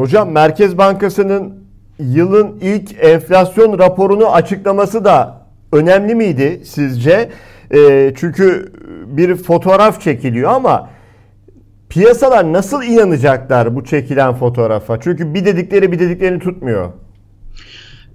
[0.00, 1.54] Hocam Merkez Bankası'nın
[1.98, 7.30] yılın ilk enflasyon raporunu açıklaması da önemli miydi sizce?
[7.74, 8.72] E, çünkü
[9.06, 10.90] bir fotoğraf çekiliyor ama
[11.88, 15.00] piyasalar nasıl inanacaklar bu çekilen fotoğrafa?
[15.00, 16.92] Çünkü bir dedikleri bir dediklerini tutmuyor.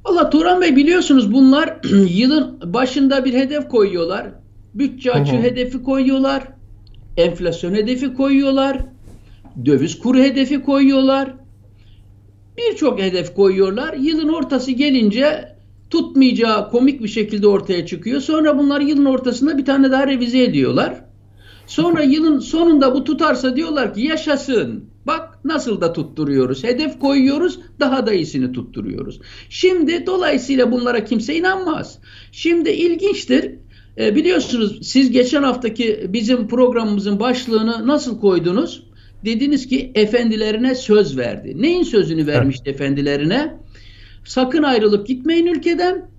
[0.05, 1.77] Valla Turan Bey biliyorsunuz bunlar
[2.09, 4.27] yılın başında bir hedef koyuyorlar.
[4.73, 6.43] Bütçe açığı hedefi koyuyorlar.
[7.17, 8.77] Enflasyon hedefi koyuyorlar.
[9.65, 11.39] Döviz kuru hedefi koyuyorlar.
[12.59, 13.93] Birçok hedef koyuyorlar.
[13.93, 15.55] Yılın ortası gelince
[15.89, 18.21] tutmayacağı komik bir şekilde ortaya çıkıyor.
[18.21, 21.01] Sonra bunlar yılın ortasında bir tane daha revize ediyorlar.
[21.67, 24.85] Sonra yılın sonunda bu tutarsa diyorlar ki yaşasın.
[25.07, 26.63] Bak nasıl da tutturuyoruz.
[26.63, 29.19] Hedef koyuyoruz, daha da iyisini tutturuyoruz.
[29.49, 31.99] Şimdi dolayısıyla bunlara kimse inanmaz.
[32.31, 33.51] Şimdi ilginçtir.
[33.97, 38.88] E, biliyorsunuz siz geçen haftaki bizim programımızın başlığını nasıl koydunuz?
[39.25, 41.61] Dediniz ki efendilerine söz verdi.
[41.61, 42.75] Neyin sözünü vermişti evet.
[42.81, 43.53] efendilerine?
[44.25, 46.09] Sakın ayrılıp gitmeyin ülkeden.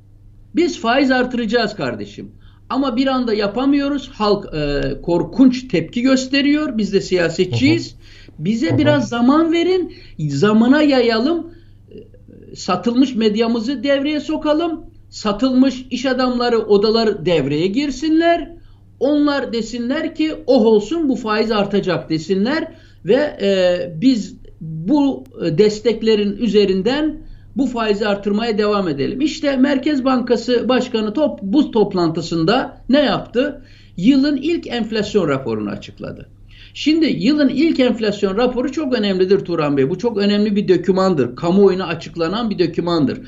[0.56, 2.32] Biz faiz artıracağız kardeşim.
[2.68, 4.08] Ama bir anda yapamıyoruz.
[4.08, 6.78] Halk e, korkunç tepki gösteriyor.
[6.78, 7.94] Biz de siyasetçiyiz.
[8.38, 9.94] Bize biraz zaman verin.
[10.18, 11.54] Zamana yayalım.
[11.90, 14.84] E, satılmış medyamızı devreye sokalım.
[15.10, 18.52] Satılmış iş adamları odalar devreye girsinler.
[19.00, 27.18] Onlar desinler ki oh olsun bu faiz artacak desinler ve e, biz bu desteklerin üzerinden
[27.56, 29.20] bu faizi artırmaya devam edelim.
[29.20, 33.64] İşte Merkez Bankası Başkanı top, bu toplantısında ne yaptı?
[33.96, 36.28] Yılın ilk enflasyon raporunu açıkladı.
[36.74, 39.90] Şimdi yılın ilk enflasyon raporu çok önemlidir Turan Bey.
[39.90, 41.36] Bu çok önemli bir dokümandır.
[41.36, 43.20] Kamuoyuna açıklanan bir dokümandır.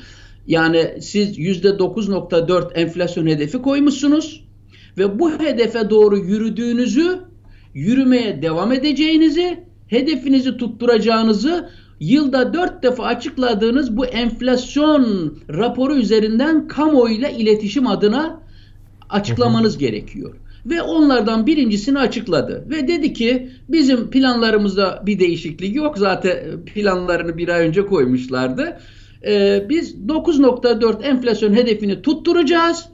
[0.47, 4.43] Yani siz %9.4 enflasyon hedefi koymuşsunuz
[4.97, 7.19] ve bu hedefe doğru yürüdüğünüzü,
[7.73, 17.87] yürümeye devam edeceğinizi, hedefinizi tutturacağınızı yılda dört defa açıkladığınız bu enflasyon raporu üzerinden kamuoyuyla iletişim
[17.87, 18.39] adına
[19.09, 20.35] açıklamanız gerekiyor.
[20.65, 22.65] Ve onlardan birincisini açıkladı.
[22.69, 25.97] Ve dedi ki bizim planlarımızda bir değişiklik yok.
[25.97, 28.79] Zaten planlarını bir ay önce koymuşlardı.
[29.27, 32.85] Ee, biz 9.4 enflasyon hedefini tutturacağız.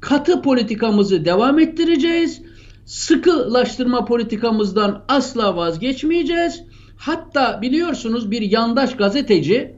[0.00, 2.42] Katı politikamızı devam ettireceğiz.
[2.88, 6.62] Sıkılaştırma politikamızdan asla vazgeçmeyeceğiz
[6.96, 9.74] Hatta biliyorsunuz bir yandaş gazeteci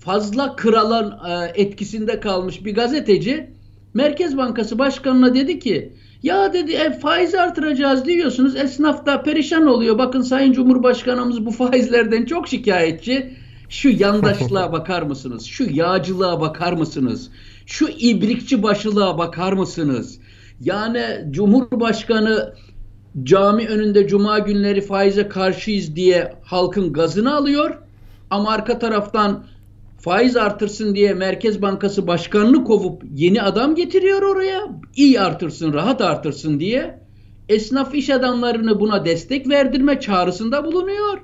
[0.00, 3.50] fazla kralın e, etkisinde kalmış bir gazeteci
[3.94, 9.98] Merkez Bankası Başkanı'na dedi ki ya dedi e, faiz artıracağız diyorsunuz esnaf da perişan oluyor.
[9.98, 13.34] Bakın Sayın Cumhurbaşkanımız bu faizlerden çok şikayetçi.
[13.68, 15.44] Şu yandaşlığa bakar mısınız?
[15.44, 17.30] Şu yağcılığa bakar mısınız?
[17.66, 20.18] Şu ibrikçi başılığa bakar mısınız?
[20.60, 22.54] Yani Cumhurbaşkanı
[23.22, 27.78] cami önünde cuma günleri faize karşıyız diye halkın gazını alıyor.
[28.30, 29.44] Ama arka taraftan
[29.98, 34.60] faiz artırsın diye Merkez Bankası başkanını kovup yeni adam getiriyor oraya.
[34.96, 36.98] İyi artırsın, rahat artırsın diye.
[37.48, 41.18] Esnaf iş adamlarını buna destek verdirme çağrısında bulunuyor.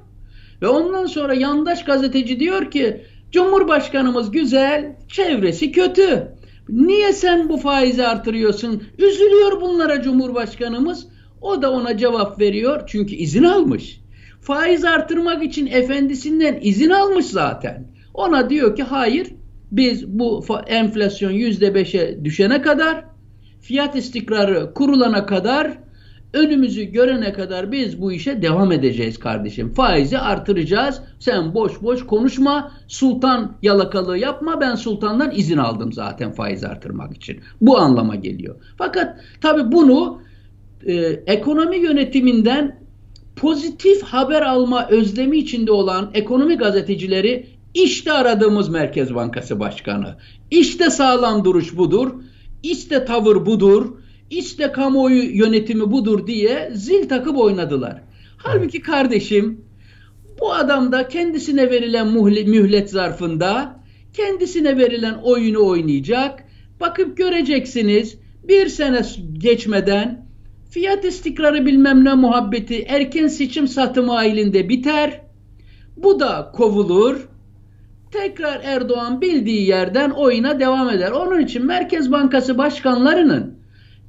[0.63, 6.33] Ve ondan sonra yandaş gazeteci diyor ki Cumhurbaşkanımız güzel, çevresi kötü.
[6.71, 8.83] Niye sen bu faizi artırıyorsun?
[8.99, 11.07] Üzülüyor bunlara Cumhurbaşkanımız.
[11.41, 14.01] O da ona cevap veriyor çünkü izin almış.
[14.41, 17.87] Faiz artırmak için efendisinden izin almış zaten.
[18.15, 19.27] Ona diyor ki hayır
[19.73, 23.05] biz bu enflasyon yüzde beşe düşene kadar
[23.61, 25.79] fiyat istikrarı kurulana kadar
[26.33, 29.73] önümüzü görene kadar biz bu işe devam edeceğiz kardeşim.
[29.73, 31.03] Faizi artıracağız.
[31.19, 32.73] Sen boş boş konuşma.
[32.89, 34.61] Sultan yalakalığı yapma.
[34.61, 37.41] Ben sultandan izin aldım zaten faiz artırmak için.
[37.61, 38.57] Bu anlama geliyor.
[38.79, 40.21] Fakat tabi bunu
[40.87, 40.95] e,
[41.27, 42.81] ekonomi yönetiminden
[43.37, 50.17] pozitif haber alma özlemi içinde olan ekonomi gazetecileri işte aradığımız Merkez Bankası Başkanı.
[50.51, 52.13] İşte sağlam duruş budur.
[52.63, 54.00] İşte tavır budur.
[54.31, 58.03] İşte kamuoyu yönetimi budur diye zil takıp oynadılar.
[58.37, 59.65] Halbuki kardeşim
[60.41, 62.13] bu adam da kendisine verilen
[62.49, 63.81] mühlet zarfında
[64.13, 66.45] kendisine verilen oyunu oynayacak.
[66.81, 68.19] Bakıp göreceksiniz
[68.49, 69.01] bir sene
[69.33, 70.31] geçmeden
[70.71, 75.21] Fiyat istikrarı bilmem ne muhabbeti erken seçim satımı ailinde biter.
[75.97, 77.29] Bu da kovulur.
[78.13, 81.11] Tekrar Erdoğan bildiği yerden oyuna devam eder.
[81.11, 83.60] Onun için Merkez Bankası başkanlarının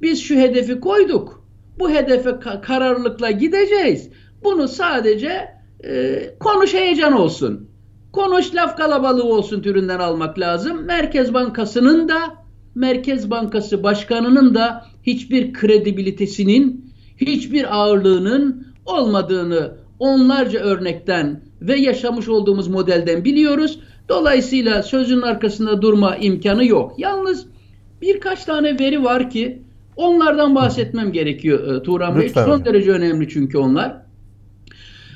[0.02, 1.44] biz şu hedefi koyduk.
[1.78, 2.30] Bu hedefe
[2.62, 4.08] kararlılıkla gideceğiz.
[4.44, 5.48] Bunu sadece
[5.84, 7.68] e, konuş heyecan olsun.
[8.12, 10.84] Konuş laf kalabalığı olsun türünden almak lazım.
[10.84, 12.42] Merkez Bankası'nın da
[12.74, 23.24] Merkez Bankası Başkanı'nın da hiçbir kredibilitesinin, hiçbir ağırlığının olmadığını onlarca örnekten ve yaşamış olduğumuz modelden
[23.24, 23.80] biliyoruz.
[24.08, 26.94] Dolayısıyla sözün arkasında durma imkanı yok.
[26.98, 27.46] Yalnız
[28.02, 29.62] birkaç tane veri var ki
[30.02, 32.24] onlardan bahsetmem gerekiyor e, Turan Bey.
[32.24, 32.44] Lütfen.
[32.44, 33.96] Son derece önemli çünkü onlar.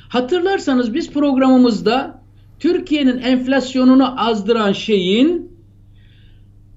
[0.09, 2.21] Hatırlarsanız biz programımızda
[2.59, 5.57] Türkiye'nin enflasyonunu azdıran şeyin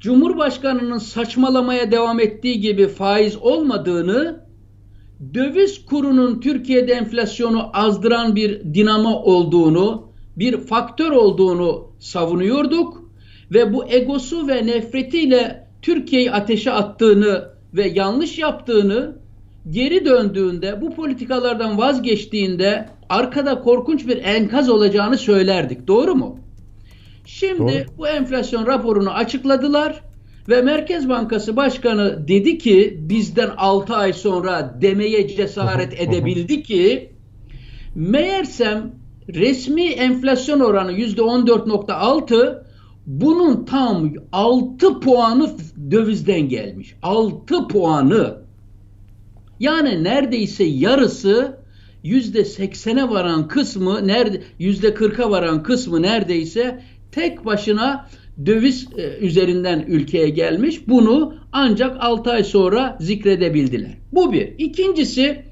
[0.00, 4.44] Cumhurbaşkanının saçmalamaya devam ettiği gibi faiz olmadığını,
[5.34, 13.10] döviz kurunun Türkiye'de enflasyonu azdıran bir dinamo olduğunu, bir faktör olduğunu savunuyorduk
[13.52, 19.16] ve bu egosu ve nefretiyle Türkiye'yi ateşe attığını ve yanlış yaptığını
[19.70, 25.88] geri döndüğünde bu politikalardan vazgeçtiğinde arkada korkunç bir enkaz olacağını söylerdik.
[25.88, 26.38] Doğru mu?
[27.26, 27.98] Şimdi Doğru.
[27.98, 30.02] bu enflasyon raporunu açıkladılar
[30.48, 37.10] ve Merkez Bankası Başkanı dedi ki bizden 6 ay sonra demeye cesaret edebildi ki
[37.94, 38.92] meğersem
[39.34, 42.69] resmi enflasyon oranı %14.6
[43.10, 45.50] bunun tam 6 puanı
[45.90, 46.94] dövizden gelmiş.
[47.02, 48.36] 6 puanı.
[49.60, 51.56] Yani neredeyse yarısı
[52.02, 58.08] yüzde seksene varan kısmı nerede yüzde kırka varan kısmı neredeyse tek başına
[58.46, 60.88] döviz e, üzerinden ülkeye gelmiş.
[60.88, 63.98] Bunu ancak 6 ay sonra zikredebildiler.
[64.12, 64.54] Bu bir.
[64.58, 65.44] İkincisi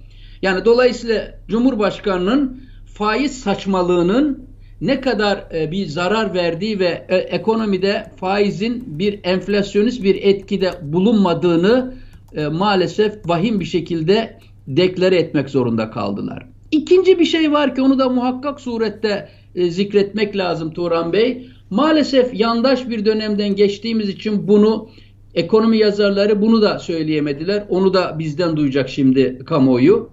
[0.43, 2.61] yani dolayısıyla Cumhurbaşkanı'nın
[2.95, 4.48] faiz saçmalığının
[4.81, 11.95] ne kadar e, bir zarar verdiği ve e, ekonomide faizin bir enflasyonist bir etkide bulunmadığını
[12.37, 16.47] e, maalesef vahim bir şekilde deklare etmek zorunda kaldılar.
[16.71, 21.49] İkinci bir şey var ki onu da muhakkak surette zikretmek lazım Turan Bey.
[21.71, 24.89] Maalesef yandaş bir dönemden geçtiğimiz için bunu
[25.35, 27.65] ekonomi yazarları bunu da söyleyemediler.
[27.69, 30.11] Onu da bizden duyacak şimdi kamuoyu.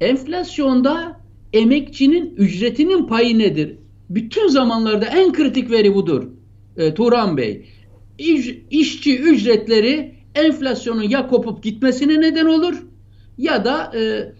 [0.00, 1.20] Enflasyonda
[1.52, 3.76] emekçinin ücretinin payı nedir?
[4.14, 6.28] Bütün zamanlarda en kritik veri budur.
[6.76, 7.66] E, Turan Bey.
[8.18, 12.74] İş, işçi ücretleri enflasyonun ya kopup gitmesine neden olur
[13.38, 14.32] ya da e,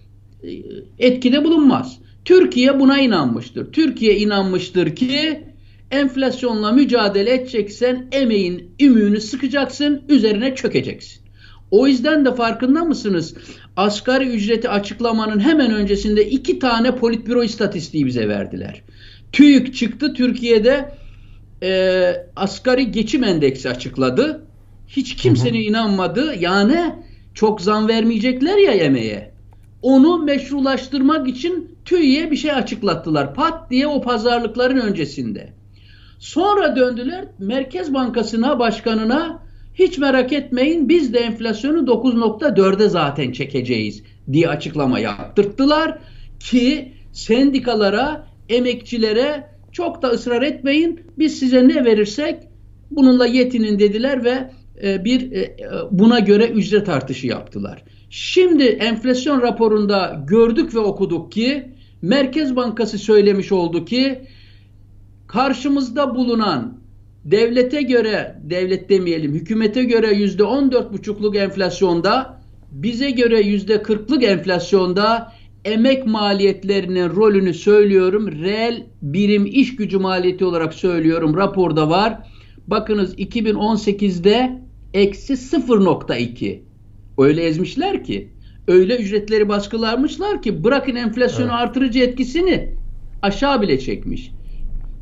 [0.98, 1.98] etkide bulunmaz.
[2.24, 3.72] Türkiye buna inanmıştır.
[3.72, 5.44] Türkiye inanmıştır ki
[5.90, 11.22] enflasyonla mücadele edeceksen emeğin ümüğünü sıkacaksın, üzerine çökeceksin.
[11.70, 13.34] O yüzden de farkında mısınız?
[13.76, 18.82] Asgari ücreti açıklamanın hemen öncesinde iki tane politbüro istatistiği bize verdiler.
[19.32, 20.94] TÜİK çıktı Türkiye'de
[21.62, 24.46] e, asgari geçim endeksi açıkladı.
[24.88, 25.69] Hiç kimsenin hı hı.
[25.69, 26.34] inanmadı.
[26.38, 26.94] Yani
[27.34, 29.32] çok zam vermeyecekler ya yemeğe.
[29.82, 33.34] Onu meşrulaştırmak için TÜİ'ye bir şey açıklattılar.
[33.34, 35.52] Pat diye o pazarlıkların öncesinde.
[36.19, 39.43] Sonra döndüler Merkez Bankası'na, başkanına
[39.75, 44.02] hiç merak etmeyin biz de enflasyonu 9.4'e zaten çekeceğiz
[44.32, 45.99] diye açıklama yaptırttılar
[46.40, 52.36] ki sendikalara, emekçilere çok da ısrar etmeyin biz size ne verirsek
[52.90, 54.50] bununla yetinin dediler ve
[54.82, 55.56] e, bir e,
[55.90, 57.84] buna göre ücret artışı yaptılar.
[58.10, 61.72] Şimdi enflasyon raporunda gördük ve okuduk ki
[62.02, 64.22] Merkez Bankası söylemiş oldu ki
[65.26, 66.78] karşımızda bulunan
[67.24, 74.24] devlete göre devlet demeyelim hükümete göre yüzde on dört buçukluk enflasyonda bize göre yüzde kırklık
[74.24, 75.32] enflasyonda
[75.64, 78.32] emek maliyetlerinin rolünü söylüyorum.
[78.32, 81.36] Reel birim iş gücü maliyeti olarak söylüyorum.
[81.36, 82.19] Raporda var.
[82.66, 84.62] Bakınız 2018'de
[84.94, 86.60] eksi 0.2.
[87.19, 88.28] Öyle ezmişler ki.
[88.69, 91.60] Öyle ücretleri baskılarmışlar ki bırakın enflasyonu evet.
[91.60, 92.69] artırıcı etkisini
[93.22, 94.31] aşağı bile çekmiş.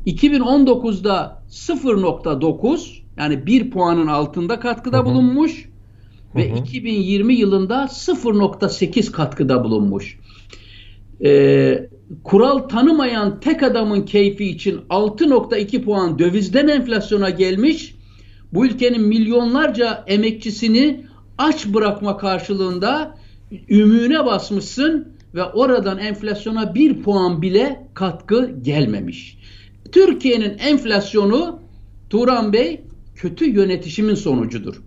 [0.07, 5.05] 2019'da 0.9 yani 1 puanın altında katkıda hı hı.
[5.05, 5.69] bulunmuş
[6.35, 6.59] ve hı hı.
[6.59, 10.17] 2020 yılında 0.8 katkıda bulunmuş.
[11.25, 11.89] Ee,
[12.23, 17.95] kural tanımayan tek adamın keyfi için 6.2 puan dövizden enflasyona gelmiş
[18.53, 21.05] bu ülkenin milyonlarca emekçisini
[21.37, 23.17] aç bırakma karşılığında
[23.69, 29.37] ümüğüne basmışsın ve oradan enflasyona bir puan bile katkı gelmemiş.
[29.91, 31.59] Türkiye'nin enflasyonu
[32.09, 32.81] Turan Bey
[33.15, 34.81] kötü yönetişimin sonucudur.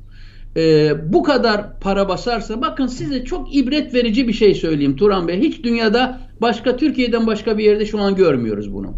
[0.57, 5.41] Ee, bu kadar para basarsa bakın size çok ibret verici bir şey söyleyeyim Turan Bey.
[5.41, 8.95] Hiç dünyada başka Türkiye'den başka bir yerde şu an görmüyoruz bunu.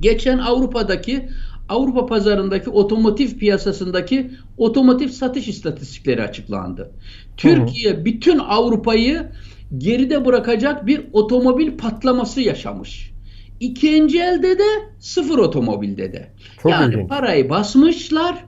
[0.00, 1.28] Geçen Avrupa'daki
[1.68, 6.90] Avrupa pazarındaki otomotiv piyasasındaki otomotiv satış istatistikleri açıklandı.
[7.36, 9.28] Türkiye bütün Avrupa'yı
[9.78, 13.14] geride bırakacak bir otomobil patlaması yaşamış.
[13.60, 14.64] İkinci elde de
[14.98, 16.30] sıfır otomobilde de.
[16.62, 17.08] Çok yani ilginç.
[17.08, 18.44] parayı basmışlar.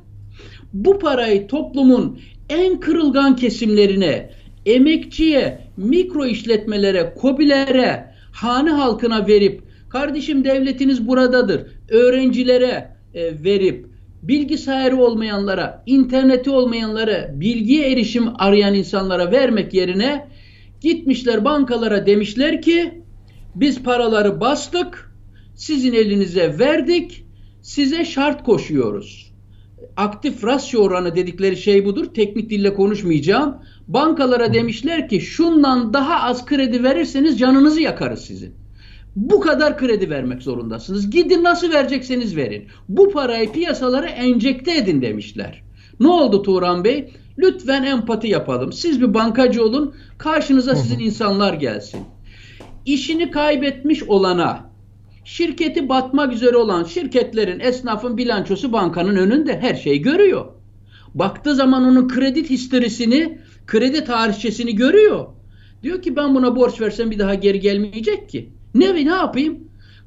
[0.72, 2.18] Bu parayı toplumun
[2.48, 4.30] en kırılgan kesimlerine,
[4.66, 11.66] emekçiye, mikro işletmelere, kobilere, hane halkına verip kardeşim devletiniz buradadır.
[11.88, 13.86] Öğrencilere e, verip
[14.22, 20.28] bilgisayarı olmayanlara, interneti olmayanlara, bilgiye erişim arayan insanlara vermek yerine
[20.80, 23.02] gitmişler bankalara demişler ki
[23.54, 25.12] biz paraları bastık,
[25.54, 27.26] sizin elinize verdik,
[27.62, 29.25] size şart koşuyoruz.
[29.96, 32.06] Aktif rasyo oranı dedikleri şey budur.
[32.14, 33.56] Teknik dille konuşmayacağım.
[33.88, 38.54] Bankalara demişler ki şundan daha az kredi verirseniz canınızı yakarız sizin.
[39.16, 41.10] Bu kadar kredi vermek zorundasınız.
[41.10, 42.64] Gidin nasıl verecekseniz verin.
[42.88, 45.62] Bu parayı piyasalara enjekte edin demişler.
[46.00, 47.12] Ne oldu Turan Bey?
[47.38, 48.72] Lütfen empati yapalım.
[48.72, 49.94] Siz bir bankacı olun.
[50.18, 52.00] Karşınıza sizin insanlar gelsin.
[52.86, 54.65] İşini kaybetmiş olana,
[55.26, 60.46] şirketi batmak üzere olan şirketlerin, esnafın bilançosu bankanın önünde her şeyi görüyor.
[61.14, 65.26] Baktığı zaman onun kredi historisini, kredi tarihçesini görüyor.
[65.82, 68.50] Diyor ki ben buna borç versem bir daha geri gelmeyecek ki.
[68.74, 69.58] Ne ne yapayım?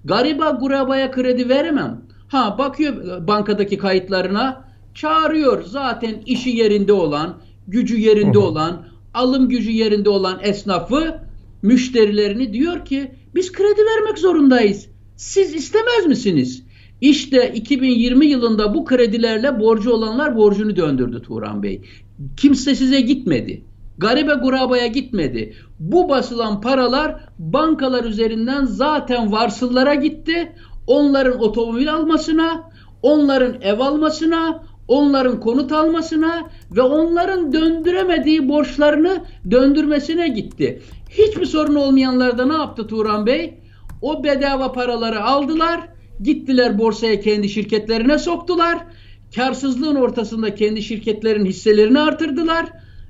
[0.05, 2.01] Gariba gurabaya kredi veremem.
[2.27, 10.09] Ha bakıyor bankadaki kayıtlarına çağırıyor zaten işi yerinde olan, gücü yerinde olan, alım gücü yerinde
[10.09, 11.19] olan esnafı,
[11.61, 14.89] müşterilerini diyor ki biz kredi vermek zorundayız.
[15.19, 16.63] Siz istemez misiniz?
[17.01, 21.81] İşte 2020 yılında bu kredilerle borcu olanlar borcunu döndürdü Turan Bey.
[22.37, 23.63] Kimse size gitmedi.
[23.97, 25.53] Garibe gurabaya gitmedi.
[25.79, 30.53] Bu basılan paralar bankalar üzerinden zaten varsıllara gitti.
[30.87, 32.69] Onların otomobil almasına,
[33.01, 40.81] onların ev almasına, onların konut almasına ve onların döndüremediği borçlarını döndürmesine gitti.
[41.09, 43.59] Hiçbir sorun olmayanlar da ne yaptı Turan Bey?
[44.01, 45.81] O bedava paraları aldılar,
[46.21, 48.77] gittiler borsaya kendi şirketlerine soktular.
[49.35, 52.65] Karsızlığın ortasında kendi şirketlerin hisselerini artırdılar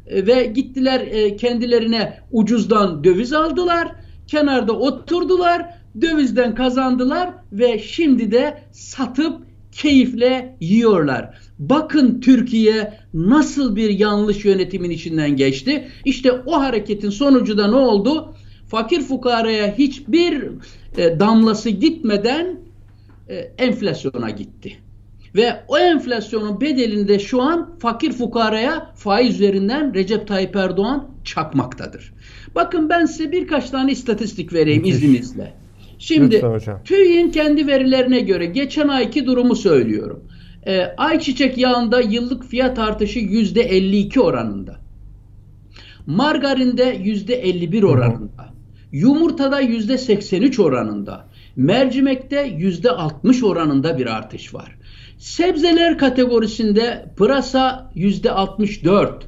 [0.07, 3.91] e, ve gittiler e, kendilerine ucuzdan döviz aldılar.
[4.27, 5.65] Kenarda oturdular,
[6.01, 11.37] dövizden kazandılar ve şimdi de satıp keyifle yiyorlar.
[11.59, 15.87] Bakın Türkiye nasıl bir yanlış yönetimin içinden geçti.
[16.05, 18.35] İşte o hareketin sonucu da ne oldu?
[18.69, 20.43] Fakir fukaraya hiçbir
[20.97, 22.59] e, damlası gitmeden
[23.29, 24.77] e, enflasyona gitti.
[25.35, 32.13] Ve o enflasyonun bedelini de şu an fakir fukaraya faiz üzerinden Recep Tayyip Erdoğan çakmaktadır.
[32.55, 34.95] Bakın ben size birkaç tane istatistik vereyim Müthiş.
[34.95, 35.53] izninizle.
[35.99, 36.43] Şimdi
[36.85, 40.23] TÜİ'nin kendi verilerine göre geçen ayki durumu söylüyorum.
[40.67, 44.79] E, ayçiçek yağında yıllık fiyat artışı yüzde 52 oranında.
[46.05, 48.58] Margarinde yüzde 51 oranında.
[48.91, 51.25] Yumurtada yüzde 83 oranında.
[51.55, 54.75] Mercimekte yüzde 60 oranında bir artış var.
[55.17, 59.27] Sebzeler kategorisinde pırasa yüzde 64,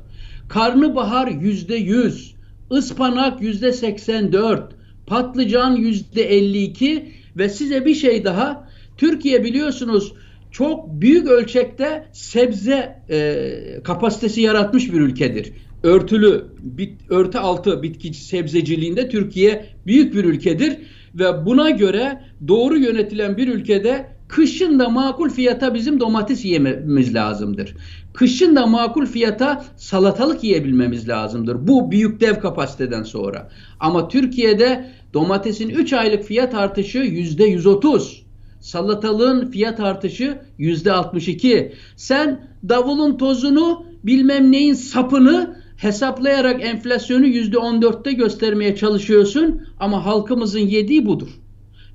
[0.49, 2.35] karnabahar yüzde 100,
[2.71, 4.75] ıspanak yüzde 84,
[5.07, 10.13] patlıcan yüzde 52 ve size bir şey daha Türkiye biliyorsunuz
[10.51, 15.53] çok büyük ölçekte sebze e, kapasitesi yaratmış bir ülkedir.
[15.83, 20.77] Örtülü, bit, örtü altı bitki sebzeciliğinde Türkiye büyük bir ülkedir
[21.15, 27.75] ve buna göre doğru yönetilen bir ülkede kışın da makul fiyata bizim domates yememiz lazımdır.
[28.13, 31.67] Kışın da makul fiyata salatalık yiyebilmemiz lazımdır.
[31.67, 33.49] Bu büyük dev kapasiteden sonra.
[33.79, 38.21] Ama Türkiye'de domatesin 3 aylık fiyat artışı %130.
[38.59, 41.71] Salatalığın fiyat artışı %62.
[41.95, 51.29] Sen davulun tozunu bilmem neyin sapını hesaplayarak enflasyonu %14'te göstermeye çalışıyorsun ama halkımızın yediği budur.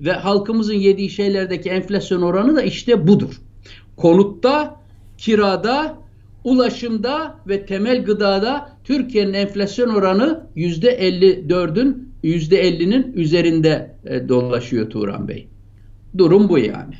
[0.01, 3.41] Ve halkımızın yediği şeylerdeki enflasyon oranı da işte budur.
[3.97, 4.81] Konutta,
[5.19, 5.99] kirada,
[6.45, 15.49] ulaşımda ve temel gıdada Türkiye'nin enflasyon oranı %54'ün %50'nin üzerinde e, dolaşıyor Turan Bey.
[16.19, 16.95] Durum bu yani.